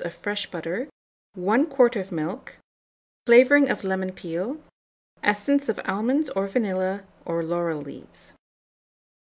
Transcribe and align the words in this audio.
of 0.00 0.12
fresh 0.12 0.50
butter, 0.50 0.88
1 1.34 1.66
quart 1.66 1.94
of 1.94 2.10
milk, 2.10 2.56
flavouring 3.26 3.70
of 3.70 3.84
lemon 3.84 4.10
peel, 4.10 4.60
essence 5.22 5.68
of 5.68 5.78
almonds 5.84 6.28
or 6.30 6.48
vanilla, 6.48 7.04
or 7.24 7.44
laurel 7.44 7.80
leaves. 7.82 8.32